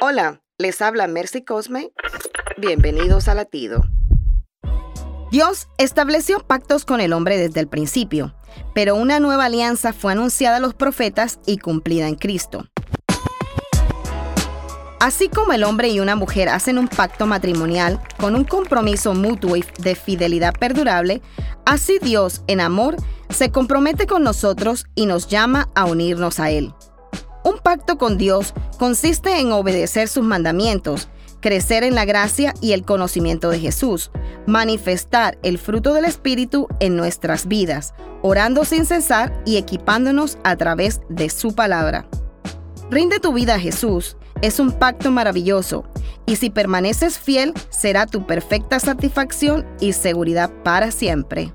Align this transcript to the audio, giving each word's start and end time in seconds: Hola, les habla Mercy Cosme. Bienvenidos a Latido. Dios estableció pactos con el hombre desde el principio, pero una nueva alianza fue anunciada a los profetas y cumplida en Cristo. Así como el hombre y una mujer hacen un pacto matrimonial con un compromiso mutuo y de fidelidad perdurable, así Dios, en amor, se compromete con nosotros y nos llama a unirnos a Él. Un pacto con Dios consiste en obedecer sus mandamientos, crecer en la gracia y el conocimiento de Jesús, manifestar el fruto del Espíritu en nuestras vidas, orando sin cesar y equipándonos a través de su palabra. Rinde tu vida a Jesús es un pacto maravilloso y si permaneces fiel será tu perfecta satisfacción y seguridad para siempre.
Hola, 0.00 0.42
les 0.58 0.80
habla 0.80 1.08
Mercy 1.08 1.42
Cosme. 1.42 1.90
Bienvenidos 2.56 3.26
a 3.26 3.34
Latido. 3.34 3.82
Dios 5.32 5.66
estableció 5.76 6.38
pactos 6.38 6.84
con 6.84 7.00
el 7.00 7.12
hombre 7.12 7.36
desde 7.36 7.58
el 7.58 7.66
principio, 7.66 8.32
pero 8.76 8.94
una 8.94 9.18
nueva 9.18 9.46
alianza 9.46 9.92
fue 9.92 10.12
anunciada 10.12 10.58
a 10.58 10.60
los 10.60 10.74
profetas 10.74 11.40
y 11.46 11.58
cumplida 11.58 12.06
en 12.06 12.14
Cristo. 12.14 12.64
Así 15.00 15.28
como 15.28 15.52
el 15.52 15.64
hombre 15.64 15.88
y 15.88 15.98
una 15.98 16.14
mujer 16.14 16.48
hacen 16.48 16.78
un 16.78 16.86
pacto 16.86 17.26
matrimonial 17.26 18.00
con 18.20 18.36
un 18.36 18.44
compromiso 18.44 19.14
mutuo 19.14 19.56
y 19.56 19.64
de 19.80 19.96
fidelidad 19.96 20.54
perdurable, 20.54 21.22
así 21.66 21.98
Dios, 22.00 22.42
en 22.46 22.60
amor, 22.60 22.94
se 23.30 23.50
compromete 23.50 24.06
con 24.06 24.22
nosotros 24.22 24.86
y 24.94 25.06
nos 25.06 25.26
llama 25.26 25.70
a 25.74 25.86
unirnos 25.86 26.38
a 26.38 26.52
Él. 26.52 26.72
Un 27.48 27.56
pacto 27.60 27.96
con 27.96 28.18
Dios 28.18 28.52
consiste 28.78 29.40
en 29.40 29.52
obedecer 29.52 30.08
sus 30.08 30.22
mandamientos, 30.22 31.08
crecer 31.40 31.82
en 31.82 31.94
la 31.94 32.04
gracia 32.04 32.52
y 32.60 32.72
el 32.72 32.84
conocimiento 32.84 33.48
de 33.48 33.58
Jesús, 33.58 34.10
manifestar 34.46 35.38
el 35.42 35.56
fruto 35.56 35.94
del 35.94 36.04
Espíritu 36.04 36.68
en 36.78 36.94
nuestras 36.94 37.48
vidas, 37.48 37.94
orando 38.20 38.66
sin 38.66 38.84
cesar 38.84 39.42
y 39.46 39.56
equipándonos 39.56 40.36
a 40.44 40.56
través 40.56 41.00
de 41.08 41.30
su 41.30 41.54
palabra. 41.54 42.06
Rinde 42.90 43.18
tu 43.18 43.32
vida 43.32 43.54
a 43.54 43.60
Jesús 43.60 44.18
es 44.42 44.60
un 44.60 44.70
pacto 44.70 45.10
maravilloso 45.10 45.84
y 46.26 46.36
si 46.36 46.50
permaneces 46.50 47.18
fiel 47.18 47.54
será 47.70 48.04
tu 48.04 48.26
perfecta 48.26 48.78
satisfacción 48.78 49.66
y 49.80 49.94
seguridad 49.94 50.50
para 50.64 50.90
siempre. 50.90 51.54